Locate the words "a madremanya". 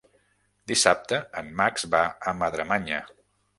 2.33-3.07